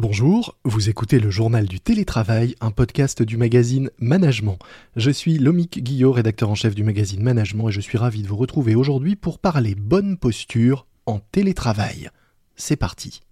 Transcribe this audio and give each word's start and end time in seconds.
Bonjour, 0.00 0.54
vous 0.64 0.88
écoutez 0.88 1.18
le 1.18 1.28
journal 1.28 1.66
du 1.66 1.80
télétravail, 1.80 2.54
un 2.60 2.70
podcast 2.70 3.20
du 3.20 3.36
magazine 3.36 3.90
Management. 3.98 4.56
Je 4.94 5.10
suis 5.10 5.38
Lomique 5.38 5.82
Guillot, 5.82 6.12
rédacteur 6.12 6.48
en 6.48 6.54
chef 6.54 6.76
du 6.76 6.84
magazine 6.84 7.20
Management, 7.20 7.68
et 7.70 7.72
je 7.72 7.80
suis 7.80 7.98
ravi 7.98 8.22
de 8.22 8.28
vous 8.28 8.36
retrouver 8.36 8.76
aujourd'hui 8.76 9.16
pour 9.16 9.40
parler 9.40 9.74
bonne 9.74 10.16
posture 10.16 10.86
en 11.06 11.18
télétravail. 11.18 12.10
C'est 12.54 12.76
parti. 12.76 13.22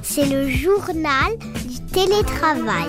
C'est 0.00 0.26
le 0.26 0.48
journal 0.48 1.36
du 1.68 1.84
télétravail. 1.92 2.86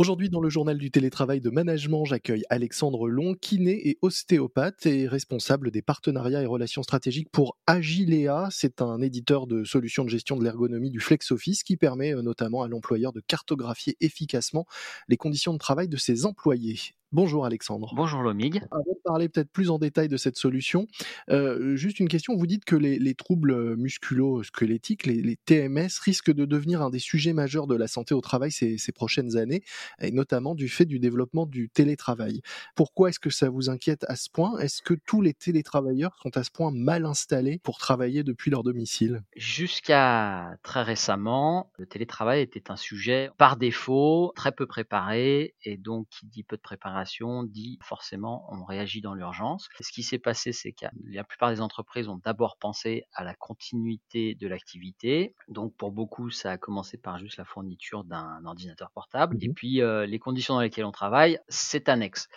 Aujourd'hui, 0.00 0.30
dans 0.30 0.40
le 0.40 0.48
journal 0.48 0.78
du 0.78 0.90
télétravail 0.90 1.42
de 1.42 1.50
management, 1.50 2.06
j'accueille 2.06 2.44
Alexandre 2.48 3.06
Long, 3.06 3.34
kiné 3.34 3.86
et 3.86 3.98
ostéopathe 4.00 4.86
et 4.86 5.06
responsable 5.06 5.70
des 5.70 5.82
partenariats 5.82 6.40
et 6.40 6.46
relations 6.46 6.82
stratégiques 6.82 7.28
pour 7.30 7.58
Agilea. 7.66 8.48
C'est 8.50 8.80
un 8.80 9.02
éditeur 9.02 9.46
de 9.46 9.62
solutions 9.62 10.02
de 10.02 10.08
gestion 10.08 10.38
de 10.38 10.44
l'ergonomie 10.44 10.88
du 10.88 11.00
flex 11.00 11.30
office 11.32 11.62
qui 11.62 11.76
permet 11.76 12.14
euh, 12.14 12.22
notamment 12.22 12.62
à 12.62 12.68
l'employeur 12.68 13.12
de 13.12 13.20
cartographier 13.20 13.98
efficacement 14.00 14.64
les 15.08 15.18
conditions 15.18 15.52
de 15.52 15.58
travail 15.58 15.86
de 15.86 15.98
ses 15.98 16.24
employés. 16.24 16.78
Bonjour 17.12 17.44
Alexandre. 17.44 17.92
Bonjour 17.96 18.22
Lomig. 18.22 18.62
Avant 18.70 18.84
de 18.84 19.00
parler 19.02 19.28
peut-être 19.28 19.50
plus 19.50 19.70
en 19.70 19.80
détail 19.80 20.08
de 20.08 20.16
cette 20.16 20.36
solution, 20.36 20.86
euh, 21.28 21.74
juste 21.74 21.98
une 21.98 22.06
question. 22.06 22.36
Vous 22.36 22.46
dites 22.46 22.64
que 22.64 22.76
les, 22.76 23.14
troubles 23.16 23.74
musculo-squelettiques, 23.74 25.06
les, 25.06 25.36
TMS, 25.44 25.88
risquent 26.04 26.32
de 26.32 26.44
devenir 26.44 26.82
un 26.82 26.90
des 26.90 27.00
sujets 27.00 27.32
majeurs 27.32 27.66
de 27.66 27.74
la 27.74 27.88
santé 27.88 28.14
au 28.14 28.20
travail 28.20 28.52
ces, 28.52 28.78
prochaines 28.94 29.36
années, 29.36 29.64
et 30.00 30.12
notamment 30.12 30.54
du 30.54 30.68
fait 30.68 30.84
du 30.84 31.00
développement 31.00 31.46
du 31.46 31.68
télétravail. 31.68 32.42
Pourquoi 32.76 33.08
est-ce 33.08 33.18
que 33.18 33.30
ça 33.30 33.50
vous 33.50 33.70
inquiète 33.70 34.04
à 34.06 34.14
ce 34.14 34.30
point? 34.30 34.56
Est-ce 34.58 34.80
que 34.80 34.94
tous 34.94 35.20
les 35.20 35.34
télétravailleurs 35.34 36.16
sont 36.22 36.36
à 36.36 36.44
ce 36.44 36.50
point 36.52 36.70
mal 36.70 37.06
installés 37.06 37.58
pour 37.64 37.78
travailler 37.78 38.22
depuis 38.22 38.52
leur 38.52 38.62
domicile? 38.62 39.22
Jusqu'à 39.34 40.56
très 40.62 40.84
récemment, 40.84 41.72
le 41.76 41.86
télétravail 41.86 42.40
était 42.40 42.70
un 42.70 42.76
sujet 42.76 43.30
par 43.36 43.56
défaut, 43.56 44.32
très 44.36 44.52
peu 44.52 44.66
préparé, 44.66 45.56
et 45.64 45.76
donc 45.76 46.06
qui 46.08 46.26
dit 46.26 46.44
peu 46.44 46.56
de 46.56 46.62
préparation 46.62 46.99
dit 47.44 47.78
forcément 47.82 48.46
on 48.50 48.64
réagit 48.64 49.00
dans 49.00 49.14
l'urgence. 49.14 49.68
Ce 49.80 49.92
qui 49.92 50.02
s'est 50.02 50.18
passé, 50.18 50.52
c'est 50.52 50.72
que 50.72 50.86
la 51.04 51.24
plupart 51.24 51.50
des 51.50 51.60
entreprises 51.60 52.08
ont 52.08 52.20
d'abord 52.22 52.56
pensé 52.58 53.04
à 53.12 53.24
la 53.24 53.34
continuité 53.34 54.34
de 54.34 54.48
l'activité. 54.48 55.34
Donc 55.48 55.74
pour 55.76 55.92
beaucoup, 55.92 56.30
ça 56.30 56.52
a 56.52 56.58
commencé 56.58 56.96
par 56.98 57.18
juste 57.18 57.36
la 57.36 57.44
fourniture 57.44 58.04
d'un 58.04 58.44
ordinateur 58.44 58.90
portable. 58.90 59.36
Et 59.40 59.48
mmh 59.48 59.54
puis 59.54 59.82
euh, 59.82 60.06
les 60.06 60.18
conditions 60.18 60.54
dans 60.54 60.60
lesquelles 60.60 60.84
on 60.84 60.92
travaille, 60.92 61.38
c'est 61.48 61.88
annexe 61.88 62.28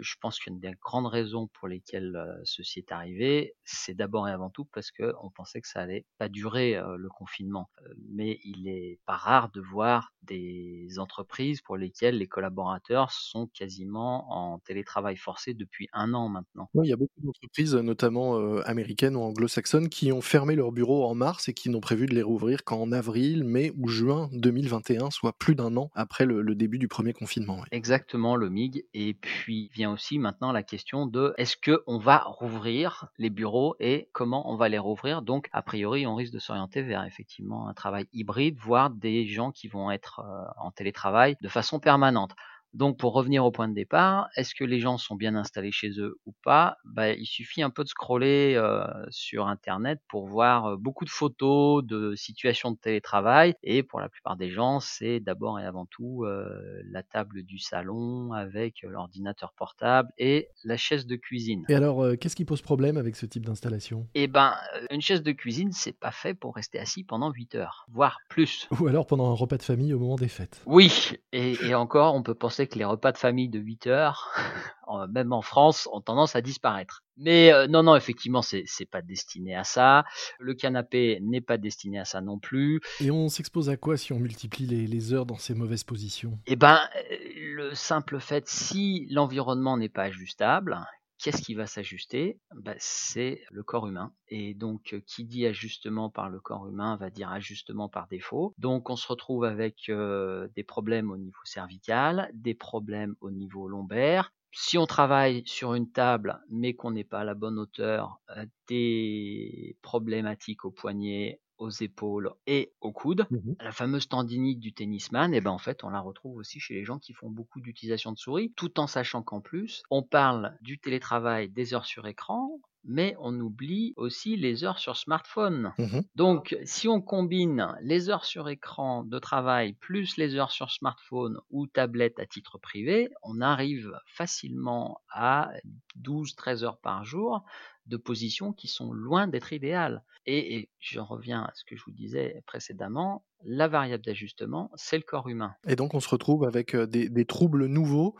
je 0.00 0.14
pense 0.20 0.38
qu'une 0.38 0.58
des 0.58 0.72
grandes 0.82 1.06
raisons 1.06 1.48
pour 1.48 1.68
lesquelles 1.68 2.18
ceci 2.44 2.80
est 2.80 2.92
arrivé, 2.92 3.54
c'est 3.64 3.94
d'abord 3.94 4.28
et 4.28 4.32
avant 4.32 4.50
tout 4.50 4.64
parce 4.66 4.90
qu'on 4.90 5.30
pensait 5.30 5.60
que 5.60 5.68
ça 5.68 5.80
allait 5.80 6.04
pas 6.18 6.28
durer 6.28 6.80
le 6.96 7.08
confinement. 7.08 7.68
mais 8.10 8.38
il 8.44 8.68
est 8.68 8.98
pas 9.06 9.16
rare 9.16 9.50
de 9.50 9.60
voir 9.60 10.12
des 10.22 10.98
entreprises 10.98 11.60
pour 11.60 11.76
lesquelles 11.76 12.18
les 12.18 12.26
collaborateurs 12.26 13.12
sont 13.12 13.46
quasiment 13.48 14.32
en 14.32 14.58
télétravail 14.58 15.16
forcé 15.16 15.54
depuis 15.54 15.88
un 15.92 16.14
an 16.14 16.28
maintenant. 16.28 16.68
Oui, 16.74 16.86
il 16.86 16.90
y 16.90 16.92
a 16.92 16.96
beaucoup 16.96 17.20
d'entreprises, 17.20 17.74
notamment 17.74 18.36
américaines 18.62 19.16
ou 19.16 19.20
anglo-saxonnes, 19.20 19.88
qui 19.88 20.12
ont 20.12 20.20
fermé 20.20 20.56
leurs 20.56 20.72
bureaux 20.72 21.04
en 21.04 21.14
mars 21.14 21.48
et 21.48 21.54
qui 21.54 21.70
n'ont 21.70 21.80
prévu 21.80 22.06
de 22.06 22.14
les 22.14 22.22
rouvrir 22.22 22.64
qu'en 22.64 22.92
avril, 22.92 23.44
mai 23.44 23.72
ou 23.76 23.88
juin 23.88 24.28
2021, 24.32 25.10
soit 25.10 25.32
plus 25.32 25.54
d'un 25.54 25.76
an 25.76 25.90
après 25.94 26.26
le, 26.26 26.54
début 26.54 26.78
du 26.78 26.86
premier 26.88 27.12
confinement. 27.12 27.64
Exactement, 27.72 28.36
le 28.36 28.48
MIG. 28.48 28.84
Et 28.94 29.14
puis 29.14 29.68
vient 29.72 29.83
aussi 29.86 30.18
maintenant 30.18 30.52
la 30.52 30.62
question 30.62 31.06
de 31.06 31.34
est-ce 31.38 31.56
que 31.56 31.82
on 31.86 31.98
va 31.98 32.18
rouvrir 32.18 33.08
les 33.18 33.30
bureaux 33.30 33.76
et 33.80 34.08
comment 34.12 34.50
on 34.50 34.56
va 34.56 34.68
les 34.68 34.78
rouvrir? 34.78 35.22
Donc 35.22 35.48
a 35.52 35.62
priori, 35.62 36.06
on 36.06 36.14
risque 36.14 36.32
de 36.32 36.38
s'orienter 36.38 36.82
vers 36.82 37.04
effectivement 37.04 37.68
un 37.68 37.74
travail 37.74 38.06
hybride, 38.12 38.58
voire 38.58 38.90
des 38.90 39.26
gens 39.26 39.50
qui 39.52 39.68
vont 39.68 39.90
être 39.90 40.20
euh, 40.20 40.44
en 40.58 40.70
télétravail 40.70 41.36
de 41.40 41.48
façon 41.48 41.80
permanente. 41.80 42.34
Donc 42.74 42.98
pour 42.98 43.12
revenir 43.12 43.44
au 43.44 43.52
point 43.52 43.68
de 43.68 43.74
départ, 43.74 44.28
est-ce 44.36 44.52
que 44.52 44.64
les 44.64 44.80
gens 44.80 44.98
sont 44.98 45.14
bien 45.14 45.36
installés 45.36 45.70
chez 45.70 45.90
eux 46.00 46.16
ou 46.26 46.34
pas? 46.42 46.76
Bah, 46.84 47.12
Il 47.12 47.24
suffit 47.24 47.62
un 47.62 47.70
peu 47.70 47.84
de 47.84 47.88
scroller 47.88 48.54
euh, 48.56 48.84
sur 49.10 49.46
Internet 49.46 50.00
pour 50.08 50.26
voir 50.26 50.66
euh, 50.66 50.76
beaucoup 50.76 51.04
de 51.04 51.10
photos 51.10 51.84
de 51.84 52.16
situations 52.16 52.72
de 52.72 52.76
télétravail. 52.76 53.54
Et 53.62 53.84
pour 53.84 54.00
la 54.00 54.08
plupart 54.08 54.36
des 54.36 54.50
gens, 54.50 54.80
c'est 54.80 55.20
d'abord 55.20 55.60
et 55.60 55.64
avant 55.64 55.86
tout 55.86 56.24
euh, 56.24 56.82
la 56.90 57.04
table 57.04 57.44
du 57.44 57.58
salon 57.60 58.32
avec 58.32 58.82
l'ordinateur 58.82 59.52
portable 59.56 60.10
et 60.18 60.48
la 60.64 60.76
chaise 60.76 61.06
de 61.06 61.14
cuisine. 61.14 61.64
Et 61.68 61.74
alors, 61.74 62.04
qu'est-ce 62.20 62.34
qui 62.34 62.44
pose 62.44 62.60
problème 62.60 62.96
avec 62.96 63.14
ce 63.14 63.26
type 63.26 63.46
d'installation? 63.46 64.08
Eh 64.14 64.26
ben, 64.26 64.54
une 64.90 65.00
chaise 65.00 65.22
de 65.22 65.32
cuisine, 65.32 65.70
c'est 65.70 65.96
pas 65.96 66.10
fait 66.10 66.34
pour 66.34 66.56
rester 66.56 66.80
assis 66.80 67.04
pendant 67.04 67.30
8 67.30 67.54
heures, 67.54 67.86
voire 67.92 68.18
plus. 68.28 68.68
Ou 68.80 68.88
alors 68.88 69.06
pendant 69.06 69.30
un 69.30 69.34
repas 69.34 69.58
de 69.58 69.62
famille 69.62 69.94
au 69.94 70.00
moment 70.00 70.16
des 70.16 70.28
fêtes. 70.28 70.60
Oui, 70.66 71.12
et, 71.32 71.52
et 71.64 71.74
encore, 71.76 72.14
on 72.14 72.22
peut 72.24 72.34
penser 72.34 72.63
que 72.66 72.78
les 72.78 72.84
repas 72.84 73.12
de 73.12 73.18
famille 73.18 73.48
de 73.48 73.58
8 73.58 73.86
heures, 73.86 74.30
même 75.10 75.32
en 75.32 75.42
France, 75.42 75.88
ont 75.92 76.00
tendance 76.00 76.36
à 76.36 76.40
disparaître. 76.40 77.02
Mais 77.16 77.52
euh, 77.52 77.66
non, 77.68 77.82
non, 77.82 77.96
effectivement, 77.96 78.42
c'est 78.42 78.64
pas 78.90 79.02
destiné 79.02 79.54
à 79.54 79.64
ça. 79.64 80.04
Le 80.40 80.54
canapé 80.54 81.18
n'est 81.22 81.40
pas 81.40 81.58
destiné 81.58 81.98
à 81.98 82.04
ça 82.04 82.20
non 82.20 82.38
plus. 82.38 82.80
Et 83.00 83.10
on 83.10 83.28
s'expose 83.28 83.70
à 83.70 83.76
quoi 83.76 83.96
si 83.96 84.12
on 84.12 84.18
multiplie 84.18 84.66
les, 84.66 85.12
heures 85.12 85.26
dans 85.26 85.36
ces 85.36 85.54
mauvaises 85.54 85.84
positions? 85.84 86.38
Eh 86.46 86.56
ben, 86.56 86.80
euh, 87.10 87.16
le 87.54 87.74
simple 87.74 88.20
fait, 88.20 88.48
si 88.48 89.06
l'environnement 89.10 89.76
n'est 89.76 89.88
pas 89.88 90.04
ajustable, 90.04 90.78
Qu'est-ce 91.18 91.42
qui 91.42 91.54
va 91.54 91.66
s'ajuster? 91.66 92.38
Bah, 92.54 92.74
C'est 92.78 93.42
le 93.50 93.62
corps 93.62 93.86
humain. 93.86 94.12
Et 94.28 94.54
donc, 94.54 94.92
euh, 94.94 95.00
qui 95.06 95.24
dit 95.24 95.46
ajustement 95.46 96.10
par 96.10 96.28
le 96.28 96.40
corps 96.40 96.66
humain 96.68 96.96
va 96.96 97.10
dire 97.10 97.30
ajustement 97.30 97.88
par 97.88 98.08
défaut. 98.08 98.52
Donc, 98.58 98.90
on 98.90 98.96
se 98.96 99.06
retrouve 99.08 99.44
avec 99.44 99.88
euh, 99.88 100.48
des 100.56 100.64
problèmes 100.64 101.10
au 101.10 101.16
niveau 101.16 101.38
cervical, 101.44 102.30
des 102.34 102.54
problèmes 102.54 103.14
au 103.20 103.30
niveau 103.30 103.68
lombaire. 103.68 104.32
Si 104.52 104.78
on 104.78 104.86
travaille 104.86 105.42
sur 105.46 105.74
une 105.74 105.90
table 105.90 106.40
mais 106.48 106.74
qu'on 106.74 106.92
n'est 106.92 107.04
pas 107.04 107.20
à 107.20 107.24
la 107.24 107.34
bonne 107.34 107.58
hauteur, 107.58 108.20
euh, 108.36 108.46
des 108.68 109.76
problématiques 109.82 110.64
au 110.64 110.70
poignet, 110.70 111.40
aux 111.58 111.70
épaules 111.70 112.30
et 112.46 112.72
aux 112.80 112.92
coudes. 112.92 113.26
Mmh 113.30 113.52
La 113.60 113.72
fameuse 113.72 114.08
tendinite 114.08 114.60
du 114.60 114.72
tennisman, 114.72 115.32
et 115.34 115.38
eh 115.38 115.40
ben 115.40 115.50
en 115.50 115.58
fait, 115.58 115.84
on 115.84 115.90
la 115.90 116.00
retrouve 116.00 116.36
aussi 116.36 116.60
chez 116.60 116.74
les 116.74 116.84
gens 116.84 116.98
qui 116.98 117.12
font 117.12 117.30
beaucoup 117.30 117.60
d'utilisation 117.60 118.12
de 118.12 118.18
souris, 118.18 118.52
tout 118.56 118.80
en 118.80 118.86
sachant 118.86 119.22
qu'en 119.22 119.40
plus, 119.40 119.82
on 119.90 120.02
parle 120.02 120.56
du 120.60 120.78
télétravail 120.78 121.48
des 121.48 121.74
heures 121.74 121.86
sur 121.86 122.06
écran, 122.06 122.60
mais 122.84 123.16
on 123.18 123.38
oublie 123.40 123.94
aussi 123.96 124.36
les 124.36 124.64
heures 124.64 124.78
sur 124.78 124.96
smartphone. 124.96 125.72
Mmh 125.78 126.00
Donc, 126.14 126.56
si 126.64 126.88
on 126.88 127.00
combine 127.00 127.74
les 127.80 128.10
heures 128.10 128.24
sur 128.24 128.48
écran 128.48 129.04
de 129.04 129.18
travail 129.18 129.72
plus 129.74 130.16
les 130.16 130.34
heures 130.34 130.50
sur 130.50 130.70
smartphone 130.70 131.38
ou 131.50 131.66
tablette 131.66 132.18
à 132.18 132.26
titre 132.26 132.58
privé, 132.58 133.08
on 133.22 133.40
arrive 133.40 133.92
facilement 134.06 135.00
à 135.10 135.50
12-13 135.98 136.64
heures 136.64 136.78
par 136.78 137.04
jour 137.04 137.44
de 137.86 137.96
positions 137.96 138.52
qui 138.52 138.68
sont 138.68 138.92
loin 138.92 139.26
d'être 139.26 139.52
idéales. 139.52 140.02
Et, 140.26 140.56
et 140.56 140.70
je 140.78 141.00
reviens 141.00 141.42
à 141.42 141.52
ce 141.54 141.64
que 141.64 141.76
je 141.76 141.84
vous 141.84 141.92
disais 141.92 142.42
précédemment, 142.46 143.24
la 143.44 143.68
variable 143.68 144.04
d'ajustement, 144.04 144.70
c'est 144.74 144.96
le 144.96 145.02
corps 145.02 145.28
humain. 145.28 145.54
Et 145.66 145.76
donc 145.76 145.94
on 145.94 146.00
se 146.00 146.08
retrouve 146.08 146.44
avec 146.44 146.74
des, 146.76 147.24
troubles 147.24 147.66
nouveaux 147.66 148.16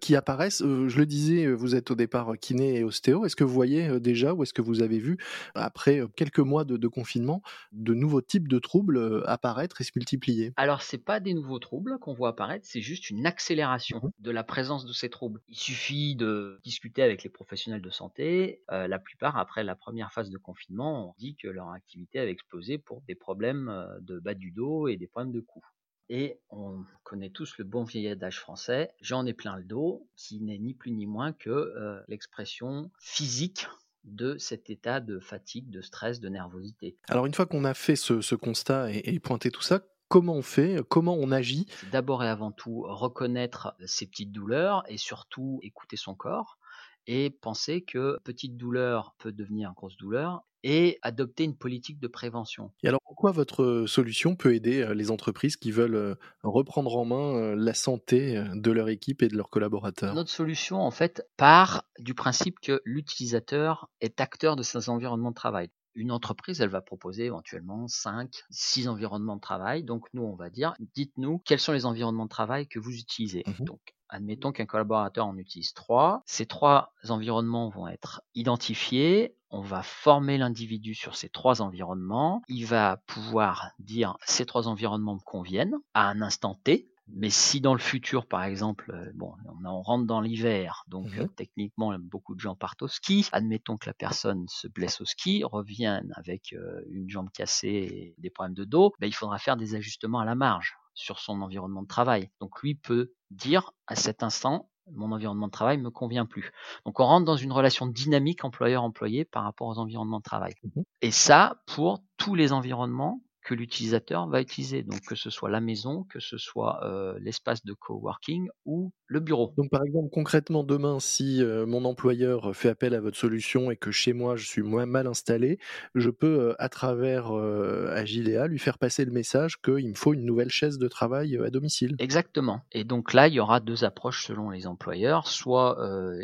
qui 0.00 0.16
apparaissent. 0.16 0.62
je 0.62 0.98
le 0.98 1.06
disais, 1.06 1.50
vous 1.52 1.74
êtes 1.74 1.90
au 1.90 1.94
départ 1.94 2.32
kiné 2.40 2.76
et 2.76 2.84
ostéo. 2.84 3.24
Est-ce 3.24 3.36
que 3.36 3.44
vous 3.44 3.52
voyez 3.52 4.00
déjà 4.00 4.34
ou 4.34 4.42
est-ce 4.42 4.54
que 4.54 4.62
vous 4.62 4.82
avez 4.82 4.98
vu, 4.98 5.18
après 5.54 6.02
quelques 6.16 6.40
mois 6.40 6.64
de, 6.64 6.88
confinement, 6.88 7.42
de 7.72 7.94
nouveaux 7.94 8.20
types 8.20 8.48
de 8.48 8.58
troubles 8.58 9.22
apparaître 9.26 9.80
et 9.80 9.84
se 9.84 9.92
multiplier? 9.96 10.52
Alors 10.56 10.82
c'est 10.82 10.98
pas 10.98 11.20
des 11.20 11.34
nouveaux 11.34 11.58
troubles 11.58 11.98
qu'on 11.98 12.14
voit 12.14 12.30
apparaître, 12.30 12.66
c'est 12.68 12.80
juste 12.80 13.10
une 13.10 13.26
accélération 13.26 13.98
mmh 14.02 14.10
de 14.18 14.30
la 14.30 14.44
présence 14.44 14.86
de 14.86 14.92
ces 14.92 15.08
troubles. 15.08 15.40
Il 15.48 15.58
suffit 15.58 16.16
de 16.16 16.58
discuter 16.64 17.02
avec 17.02 17.22
les 17.22 17.30
professionnels 17.30 17.82
de 17.82 17.90
santé. 17.90 18.62
la 18.70 18.98
plupart, 19.06 19.38
après 19.38 19.64
la 19.64 19.74
première 19.74 20.12
phase 20.12 20.30
de 20.30 20.38
confinement, 20.38 21.10
on 21.10 21.14
dit 21.18 21.36
que 21.36 21.48
leur 21.48 21.70
activité 21.70 22.18
avait 22.18 22.32
explosé 22.32 22.76
pour 22.78 23.00
des 23.02 23.14
problèmes 23.14 23.72
de 24.00 24.18
bas 24.18 24.34
du 24.34 24.50
dos 24.50 24.88
et 24.88 24.96
des 24.96 25.06
problèmes 25.06 25.32
de 25.32 25.40
cou. 25.40 25.62
Et 26.08 26.38
on 26.50 26.84
connaît 27.02 27.30
tous 27.30 27.58
le 27.58 27.64
bon 27.64 27.82
vieil 27.82 28.08
adage 28.08 28.38
français, 28.38 28.90
j'en 29.00 29.26
ai 29.26 29.32
plein 29.32 29.56
le 29.56 29.64
dos, 29.64 30.08
qui 30.14 30.40
n'est 30.40 30.58
ni 30.58 30.74
plus 30.74 30.92
ni 30.92 31.06
moins 31.06 31.32
que 31.32 31.50
euh, 31.50 32.00
l'expression 32.06 32.90
physique 33.00 33.66
de 34.04 34.38
cet 34.38 34.70
état 34.70 35.00
de 35.00 35.18
fatigue, 35.18 35.68
de 35.68 35.80
stress, 35.80 36.20
de 36.20 36.28
nervosité. 36.28 36.96
Alors 37.08 37.26
une 37.26 37.34
fois 37.34 37.46
qu'on 37.46 37.64
a 37.64 37.74
fait 37.74 37.96
ce, 37.96 38.34
constat 38.36 38.92
et, 38.92 39.18
pointé 39.18 39.50
tout 39.50 39.62
ça, 39.62 39.80
comment 40.06 40.34
on 40.34 40.42
fait, 40.42 40.76
comment 40.88 41.16
on 41.18 41.32
agit? 41.32 41.66
D'abord 41.90 42.22
et 42.22 42.28
avant 42.28 42.52
tout, 42.52 42.84
reconnaître 42.86 43.74
ces 43.84 44.06
petites 44.06 44.30
douleurs 44.30 44.84
et 44.88 44.98
surtout 44.98 45.58
écouter 45.64 45.96
son 45.96 46.14
corps 46.14 46.58
et 47.06 47.30
penser 47.30 47.82
que 47.82 48.18
petite 48.24 48.56
douleur 48.56 49.14
peut 49.18 49.32
devenir 49.32 49.72
grosse 49.74 49.96
douleur 49.96 50.42
et 50.62 50.98
adopter 51.02 51.44
une 51.44 51.56
politique 51.56 52.00
de 52.00 52.08
prévention. 52.08 52.72
Et 52.82 52.88
alors, 52.88 53.00
pourquoi 53.04 53.30
votre 53.30 53.84
solution 53.86 54.34
peut 54.34 54.54
aider 54.54 54.92
les 54.94 55.12
entreprises 55.12 55.56
qui 55.56 55.70
veulent 55.70 56.16
reprendre 56.42 56.96
en 56.96 57.04
main 57.04 57.54
la 57.54 57.72
santé 57.72 58.42
de 58.52 58.70
leur 58.72 58.88
équipe 58.88 59.22
et 59.22 59.28
de 59.28 59.36
leurs 59.36 59.50
collaborateurs? 59.50 60.14
Notre 60.14 60.30
solution, 60.30 60.80
en 60.80 60.90
fait, 60.90 61.22
part 61.36 61.84
du 62.00 62.14
principe 62.14 62.58
que 62.58 62.82
l'utilisateur 62.84 63.88
est 64.00 64.20
acteur 64.20 64.56
de 64.56 64.64
ses 64.64 64.88
environnements 64.88 65.30
de 65.30 65.36
travail 65.36 65.70
une 65.96 66.12
entreprise, 66.12 66.60
elle 66.60 66.68
va 66.68 66.82
proposer 66.82 67.24
éventuellement 67.24 67.88
5, 67.88 68.30
6 68.50 68.88
environnements 68.88 69.36
de 69.36 69.40
travail. 69.40 69.82
Donc 69.82 70.06
nous, 70.12 70.22
on 70.22 70.36
va 70.36 70.50
dire, 70.50 70.74
dites-nous 70.94 71.38
quels 71.38 71.58
sont 71.58 71.72
les 71.72 71.86
environnements 71.86 72.26
de 72.26 72.30
travail 72.30 72.68
que 72.68 72.78
vous 72.78 72.94
utilisez. 72.96 73.42
Mmh 73.46 73.64
Donc 73.64 73.95
admettons 74.08 74.52
qu'un 74.52 74.66
collaborateur 74.66 75.26
en 75.26 75.36
utilise 75.36 75.74
3. 75.74 76.22
Ces 76.26 76.46
trois 76.46 76.92
environnements 77.08 77.68
vont 77.68 77.88
être 77.88 78.22
identifiés. 78.34 79.36
On 79.50 79.60
va 79.60 79.82
former 79.82 80.38
l'individu 80.38 80.94
sur 80.94 81.16
ces 81.16 81.28
trois 81.28 81.62
environnements. 81.62 82.42
Il 82.48 82.66
va 82.66 82.98
pouvoir 83.06 83.70
dire 83.78 84.16
ces 84.24 84.44
trois 84.44 84.68
environnements 84.68 85.14
me 85.14 85.20
conviennent 85.20 85.76
à 85.94 86.08
un 86.08 86.20
instant 86.20 86.58
T. 86.64 86.90
Mais 87.08 87.30
si 87.30 87.60
dans 87.60 87.72
le 87.72 87.78
futur, 87.78 88.26
par 88.26 88.42
exemple, 88.42 88.90
euh, 88.92 89.12
bon, 89.14 89.32
on, 89.64 89.82
rentre 89.82 90.06
dans 90.06 90.20
l'hiver, 90.20 90.84
donc 90.88 91.06
mmh 91.14 91.20
euh, 91.20 91.26
techniquement 91.36 91.96
beaucoup 92.00 92.34
de 92.34 92.40
gens 92.40 92.56
partent 92.56 92.82
au 92.82 92.88
ski. 92.88 93.28
Admettons 93.30 93.76
que 93.76 93.88
la 93.88 93.94
personne 93.94 94.46
se 94.48 94.66
blesse 94.66 95.00
au 95.00 95.04
ski, 95.04 95.44
revienne 95.44 96.12
avec 96.16 96.52
euh, 96.52 96.82
une 96.90 97.08
jambe 97.08 97.30
cassée 97.30 97.68
et 97.68 98.14
des 98.18 98.30
problèmes 98.30 98.54
de 98.54 98.64
dos, 98.64 98.92
ben, 98.98 99.06
il 99.06 99.14
faudra 99.14 99.38
faire 99.38 99.56
des 99.56 99.76
ajustements 99.76 100.18
à 100.18 100.24
la 100.24 100.34
marge 100.34 100.76
sur 100.94 101.20
son 101.20 101.42
environnement 101.42 101.82
de 101.82 101.88
travail. 101.88 102.30
Donc 102.40 102.60
lui 102.62 102.74
peut 102.74 103.12
dire 103.30 103.72
à 103.86 103.96
cet 103.96 104.22
instant, 104.22 104.68
mon 104.92 105.12
environnement 105.12 105.46
de 105.46 105.52
travail 105.52 105.78
me 105.78 105.90
convient 105.90 106.26
plus. 106.26 106.52
Donc 106.84 107.00
on 107.00 107.06
rentre 107.06 107.24
dans 107.24 107.36
une 107.36 107.52
relation 107.52 107.86
dynamique 107.86 108.44
employeur-employé 108.44 109.24
par 109.24 109.42
rapport 109.42 109.68
aux 109.68 109.78
environnements 109.78 110.18
de 110.18 110.24
travail. 110.24 110.54
Mmh 110.62 110.82
et 111.02 111.10
ça 111.10 111.62
pour 111.66 112.02
tous 112.16 112.34
les 112.34 112.52
environnements 112.52 113.20
que 113.46 113.54
l'utilisateur 113.54 114.28
va 114.28 114.40
utiliser. 114.40 114.82
Donc 114.82 115.00
que 115.02 115.14
ce 115.14 115.30
soit 115.30 115.48
la 115.48 115.60
maison, 115.60 116.04
que 116.10 116.18
ce 116.18 116.36
soit 116.36 116.84
euh, 116.84 117.16
l'espace 117.20 117.64
de 117.64 117.72
coworking 117.72 118.48
ou 118.64 118.92
le 119.06 119.20
bureau. 119.20 119.54
Donc 119.56 119.70
par 119.70 119.84
exemple 119.84 120.08
concrètement 120.12 120.64
demain, 120.64 120.98
si 120.98 121.42
euh, 121.42 121.64
mon 121.64 121.84
employeur 121.84 122.54
fait 122.56 122.68
appel 122.68 122.92
à 122.92 123.00
votre 123.00 123.16
solution 123.16 123.70
et 123.70 123.76
que 123.76 123.92
chez 123.92 124.12
moi 124.12 124.34
je 124.34 124.46
suis 124.46 124.62
moins 124.62 124.84
mal 124.84 125.06
installé, 125.06 125.60
je 125.94 126.10
peux 126.10 126.26
euh, 126.26 126.54
à 126.58 126.68
travers 126.68 127.30
Agilea 127.30 128.48
lui 128.48 128.58
faire 128.58 128.78
passer 128.78 129.04
le 129.04 129.12
message 129.12 129.60
qu'il 129.62 129.88
me 129.88 129.94
faut 129.94 130.12
une 130.12 130.24
nouvelle 130.24 130.50
chaise 130.50 130.78
de 130.78 130.88
travail 130.88 131.38
à 131.38 131.50
domicile. 131.50 131.94
Exactement. 132.00 132.62
Et 132.72 132.82
donc 132.82 133.12
là, 133.12 133.28
il 133.28 133.34
y 133.34 133.40
aura 133.40 133.60
deux 133.60 133.84
approches 133.84 134.26
selon 134.26 134.50
les 134.50 134.66
employeurs. 134.66 135.28
Soit 135.28 135.78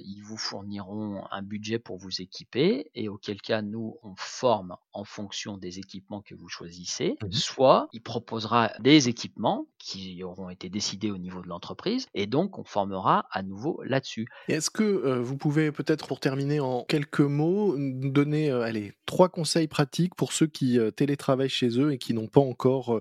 ils 0.05 0.23
vous 0.23 0.37
fourniront 0.37 1.23
un 1.31 1.43
budget 1.43 1.79
pour 1.79 1.99
vous 1.99 2.21
équiper 2.21 2.91
et 2.97 3.09
auquel 3.09 3.41
cas 3.41 3.63
nous 3.63 3.97
on 4.03 4.15
forme 4.17 4.77
en 4.93 5.05
fonction 5.05 5.57
des 5.57 5.79
équipements 5.79 6.23
que 6.23 6.35
vous 6.35 6.49
choisissez 6.49 7.12
Mmh 7.23 7.33
soit 7.33 7.89
il 7.93 8.03
proposera 8.03 8.71
des 8.81 9.09
équipements 9.09 9.67
qui 9.79 10.23
auront 10.23 10.49
été 10.49 10.69
décidés 10.69 11.11
au 11.11 11.19
niveau 11.19 11.43
de 11.43 11.49
l'entreprise, 11.49 12.07
et 12.15 12.27
donc 12.27 12.59
on 12.59 12.65
formera 12.65 13.27
à 13.33 13.43
nouveau 13.43 13.83
là-dessus. 13.85 14.29
Est-ce 14.49 14.71
que 14.71 14.83
euh, 14.85 15.21
vous 15.21 15.37
pouvez 15.37 15.73
peut-être, 15.73 16.07
pour 16.07 16.21
terminer 16.21 16.61
en 16.61 16.85
quelques 16.85 17.21
mots, 17.21 17.75
donner 17.77 18.51
euh, 18.51 18.63
allez, 18.63 18.93
trois 19.07 19.29
conseils 19.29 19.67
pratiques 19.67 20.15
pour 20.15 20.33
ceux 20.33 20.47
qui 20.47 20.79
euh, 20.79 20.91
télétravaillent 20.91 21.49
chez 21.49 21.81
eux 21.81 21.93
et 21.93 21.99
qui 21.99 22.15
n'ont 22.15 22.29
pas 22.29 22.41
encore 22.41 23.01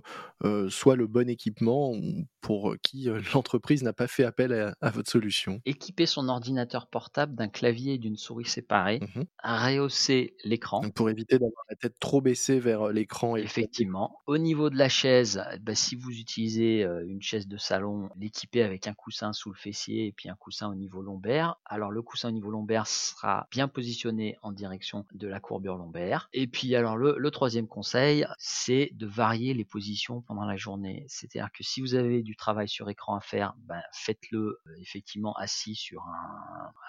soit 0.69 0.95
le 0.95 1.05
bon 1.05 1.29
équipement 1.29 1.91
ou 1.91 2.25
pour 2.41 2.75
qui 2.81 3.07
l'entreprise 3.33 3.83
n'a 3.83 3.93
pas 3.93 4.07
fait 4.07 4.23
appel 4.23 4.75
à, 4.81 4.89
votre 4.89 5.09
solution 5.09 5.61
Équiper 5.65 6.05
son 6.05 6.27
ordinateur 6.29 6.87
portable 6.87 7.35
d'un 7.35 7.47
clavier 7.47 7.93
et 7.93 7.97
d'une 7.97 8.17
souris 8.17 8.45
séparés, 8.45 8.99
mmh 8.99 9.21
rehausser 9.43 10.35
l'écran. 10.43 10.81
Pour 10.95 11.09
éviter 11.09 11.37
d'avoir 11.37 11.65
la 11.69 11.75
tête 11.75 11.99
trop 11.99 12.21
baissée 12.21 12.59
vers 12.59 12.89
l'écran. 12.89 13.35
Effectivement. 13.35 14.19
Au 14.27 14.37
niveau 14.37 14.69
de 14.69 14.77
la 14.77 14.89
chaise, 14.89 15.41
bah, 15.61 15.75
si 15.75 15.95
vous 15.95 16.11
utilisez 16.11 16.83
une 17.07 17.21
chaise 17.21 17.47
de 17.47 17.57
salon, 17.57 18.09
l'équiper 18.17 18.63
avec 18.63 18.87
un 18.87 18.93
coussin 18.93 19.33
sous 19.33 19.49
le 19.49 19.55
fessier 19.55 20.07
et 20.07 20.11
puis 20.11 20.29
un 20.29 20.35
coussin 20.35 20.69
au 20.69 20.75
niveau 20.75 21.01
lombaire. 21.01 21.57
Alors 21.65 21.91
le 21.91 22.01
coussin 22.01 22.29
au 22.29 22.31
niveau 22.31 22.51
lombaire 22.51 22.87
sera 22.87 23.47
bien 23.51 23.67
positionné 23.67 24.37
en 24.41 24.51
direction 24.51 25.05
de 25.13 25.27
la 25.27 25.39
courbure 25.39 25.77
lombaire. 25.77 26.29
Et 26.33 26.47
puis 26.47 26.75
alors 26.75 26.97
le, 26.97 27.31
troisième 27.31 27.67
conseil, 27.67 28.25
c'est 28.37 28.89
de 28.93 29.05
varier 29.05 29.53
les 29.53 29.63
positions 29.63 30.21
pendant 30.21 30.45
la 30.45 30.57
journée. 30.57 31.05
C'est-à-dire 31.07 31.49
que 31.51 31.63
si 31.63 31.81
vous 31.81 31.95
avez 31.95 32.23
du 32.23 32.30
travail 32.35 32.67
sur 32.67 32.89
écran 32.89 33.15
à 33.15 33.21
faire, 33.21 33.53
ben, 33.57 33.81
faites-le 33.93 34.59
effectivement 34.79 35.33
assis 35.33 35.75
sur 35.75 36.03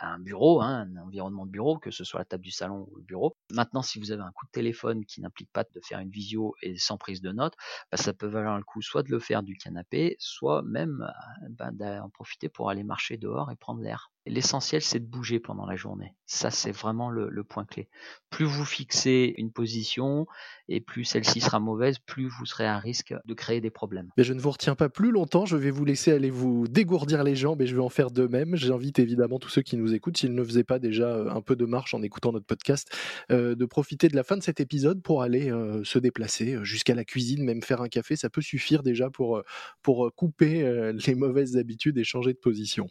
un, 0.00 0.18
bureau, 0.18 0.60
hein, 0.60 0.86
un 0.86 0.96
environnement 1.02 1.46
de 1.46 1.50
bureau, 1.50 1.78
que 1.78 1.90
ce 1.90 2.04
soit 2.04 2.20
la 2.20 2.24
table 2.24 2.44
du 2.44 2.50
salon 2.50 2.86
ou 2.90 2.96
le 2.96 3.02
bureau. 3.02 3.36
Maintenant, 3.50 3.82
si 3.82 3.98
vous 3.98 4.12
avez 4.12 4.22
un 4.22 4.32
coup 4.32 4.46
de 4.46 4.50
téléphone 4.50 5.04
qui 5.04 5.20
n'implique 5.20 5.50
pas 5.52 5.64
de 5.64 5.80
faire 5.80 5.98
une 5.98 6.10
visio 6.10 6.54
et 6.62 6.76
sans 6.78 6.98
prise 6.98 7.20
de 7.20 7.32
notes, 7.32 7.54
ben, 7.90 7.96
ça 7.96 8.12
peut 8.12 8.28
valoir 8.28 8.56
le 8.58 8.64
coup 8.64 8.82
soit 8.82 9.02
de 9.02 9.10
le 9.10 9.18
faire 9.18 9.42
du 9.42 9.56
canapé, 9.56 10.16
soit 10.18 10.62
même 10.62 11.02
euh, 11.02 11.48
ben, 11.50 11.72
d'en 11.72 12.10
profiter 12.10 12.48
pour 12.48 12.70
aller 12.70 12.84
marcher 12.84 13.16
dehors 13.16 13.50
et 13.50 13.56
prendre 13.56 13.80
l'air. 13.80 14.11
L'essentiel, 14.24 14.82
c'est 14.82 15.00
de 15.00 15.06
bouger 15.06 15.40
pendant 15.40 15.66
la 15.66 15.74
journée. 15.74 16.14
Ça, 16.26 16.50
c'est 16.50 16.70
vraiment 16.70 17.10
le, 17.10 17.42
point 17.42 17.64
clé. 17.64 17.88
Plus 18.30 18.44
vous 18.44 18.64
fixez 18.64 19.34
une 19.36 19.50
position 19.50 20.26
et 20.68 20.80
plus 20.80 21.04
celle-ci 21.04 21.40
sera 21.40 21.58
mauvaise, 21.58 21.98
plus 21.98 22.28
vous 22.28 22.46
serez 22.46 22.66
à 22.66 22.78
risque 22.78 23.14
de 23.24 23.34
créer 23.34 23.60
des 23.60 23.70
problèmes. 23.70 24.08
Je 24.16 24.32
ne 24.32 24.40
vous 24.40 24.52
retiens 24.52 24.76
pas 24.76 24.88
plus 24.88 25.10
longtemps. 25.10 25.44
Je 25.44 25.56
vais 25.56 25.72
vous 25.72 25.84
laisser 25.84 26.12
aller 26.12 26.30
vous 26.30 26.68
dégourdir 26.68 27.24
les 27.24 27.34
jambes 27.34 27.60
et 27.62 27.66
je 27.66 27.74
vais 27.74 27.82
en 27.82 27.88
faire 27.88 28.12
de 28.12 28.28
même. 28.28 28.54
J'invite 28.54 29.00
évidemment 29.00 29.40
tous 29.40 29.48
ceux 29.48 29.62
qui 29.62 29.76
nous 29.76 29.92
écoutent, 29.92 30.16
s'ils 30.16 30.34
ne 30.34 30.44
faisaient 30.44 30.62
pas 30.62 30.78
déjà 30.78 31.08
euh, 31.08 31.30
un 31.30 31.42
peu 31.42 31.56
de 31.56 31.66
marche 31.66 31.92
en 31.92 32.02
écoutant 32.02 32.30
notre 32.30 32.46
podcast, 32.46 32.88
euh, 33.32 33.56
de 33.56 33.64
profiter 33.64 34.08
de 34.08 34.14
la 34.14 34.22
fin 34.22 34.36
de 34.36 34.42
cet 34.42 34.60
épisode 34.60 35.02
pour 35.02 35.22
aller 35.22 35.50
euh, 35.50 35.82
se 35.82 35.98
déplacer 35.98 36.58
jusqu'à 36.62 36.94
la 36.94 37.04
cuisine, 37.04 37.44
même 37.44 37.62
faire 37.62 37.82
un 37.82 37.88
café. 37.88 38.14
Ça 38.14 38.30
peut 38.30 38.40
suffire 38.40 38.84
déjà 38.84 39.10
pour, 39.10 39.42
pour 39.82 40.12
couper 40.14 40.92
les 41.06 41.14
mauvaises 41.14 41.56
habitudes 41.56 41.98
et 41.98 42.04
changer 42.04 42.32
de 42.32 42.38
position. 42.38 42.86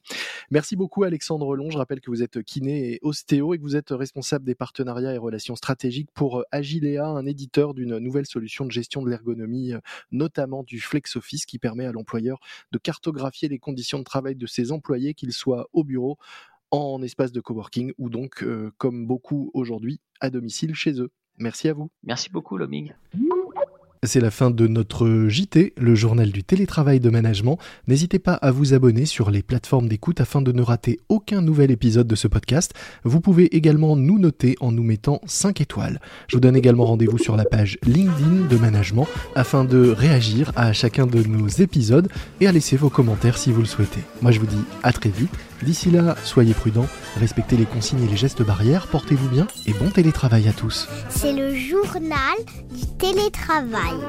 Merci 0.49 0.75
beaucoup, 0.75 1.03
Alexandre. 1.03 1.20
Alexandre 1.21 1.55
Long. 1.55 1.69
Je 1.69 1.77
rappelle 1.77 2.01
que 2.01 2.09
vous 2.09 2.23
êtes 2.23 2.41
kiné 2.41 2.93
et 2.93 2.99
ostéo 3.03 3.53
et 3.53 3.59
que 3.59 3.61
vous 3.61 3.75
êtes 3.75 3.91
responsable 3.91 4.43
des 4.43 4.55
partenariats 4.55 5.13
et 5.13 5.19
relations 5.19 5.55
stratégiques 5.55 6.09
pour 6.15 6.39
euh, 6.39 6.43
Agilea, 6.51 7.05
un 7.05 7.27
éditeur 7.27 7.75
d'une 7.75 7.99
nouvelle 7.99 8.25
solution 8.25 8.65
de 8.65 8.71
gestion 8.71 9.03
de 9.03 9.09
l'ergonomie, 9.11 9.73
euh, 9.73 9.79
notamment 10.11 10.63
du 10.63 10.81
Flex 10.81 11.15
Office, 11.17 11.45
qui 11.45 11.59
permet 11.59 11.85
à 11.85 11.91
l'employeur 11.91 12.39
de 12.71 12.79
cartographier 12.79 13.49
les 13.49 13.59
conditions 13.59 13.99
de 13.99 14.03
travail 14.03 14.35
de 14.35 14.47
ses 14.47 14.71
employés, 14.71 15.13
qu'ils 15.13 15.31
soient 15.31 15.69
au 15.73 15.83
bureau, 15.83 16.17
en 16.71 17.03
espace 17.03 17.31
de 17.31 17.39
coworking 17.39 17.93
ou 17.99 18.09
donc, 18.09 18.41
euh, 18.41 18.71
comme 18.79 19.05
beaucoup 19.05 19.51
aujourd'hui, 19.53 19.99
à 20.21 20.31
domicile 20.31 20.73
chez 20.73 20.99
eux. 20.99 21.11
Merci 21.37 21.69
à 21.69 21.73
vous. 21.73 21.91
Merci 22.01 22.31
beaucoup, 22.31 22.57
Lomig. 22.57 22.95
C'est 24.03 24.19
la 24.19 24.31
fin 24.31 24.49
de 24.49 24.65
notre 24.65 25.27
JT, 25.27 25.73
le 25.77 25.93
journal 25.93 26.31
du 26.31 26.43
télétravail 26.43 26.99
de 26.99 27.11
management. 27.11 27.59
N'hésitez 27.87 28.17
pas 28.17 28.33
à 28.33 28.49
vous 28.49 28.73
abonner 28.73 29.05
sur 29.05 29.29
les 29.29 29.43
plateformes 29.43 29.87
d'écoute 29.87 30.19
afin 30.19 30.41
de 30.41 30.51
ne 30.51 30.63
rater 30.63 30.99
aucun 31.07 31.39
nouvel 31.39 31.69
épisode 31.69 32.07
de 32.07 32.15
ce 32.15 32.27
podcast. 32.27 32.73
Vous 33.03 33.21
pouvez 33.21 33.55
également 33.55 33.95
nous 33.95 34.17
noter 34.17 34.55
en 34.59 34.71
nous 34.71 34.81
mettant 34.81 35.21
5 35.27 35.61
étoiles. 35.61 36.01
Je 36.29 36.35
vous 36.35 36.41
donne 36.41 36.55
également 36.55 36.85
rendez-vous 36.85 37.19
sur 37.19 37.37
la 37.37 37.45
page 37.45 37.77
LinkedIn 37.83 38.47
de 38.49 38.57
management 38.57 39.07
afin 39.35 39.65
de 39.65 39.91
réagir 39.91 40.51
à 40.55 40.73
chacun 40.73 41.05
de 41.05 41.21
nos 41.21 41.47
épisodes 41.47 42.09
et 42.39 42.47
à 42.47 42.51
laisser 42.51 42.77
vos 42.77 42.89
commentaires 42.89 43.37
si 43.37 43.51
vous 43.51 43.61
le 43.61 43.67
souhaitez. 43.67 44.01
Moi 44.23 44.31
je 44.31 44.39
vous 44.39 44.47
dis 44.47 44.63
à 44.81 44.93
très 44.93 45.11
vite. 45.11 45.37
D'ici 45.63 45.91
là, 45.91 46.15
soyez 46.23 46.53
prudents, 46.53 46.87
respectez 47.19 47.55
les 47.55 47.65
consignes 47.65 48.03
et 48.03 48.07
les 48.07 48.17
gestes 48.17 48.41
barrières, 48.41 48.87
portez-vous 48.87 49.29
bien 49.29 49.47
et 49.67 49.73
bon 49.73 49.89
télétravail 49.89 50.47
à 50.47 50.53
tous. 50.53 50.87
C'est 51.09 51.33
le 51.33 51.53
journal 51.53 52.37
du 52.71 52.87
télétravail. 52.97 53.99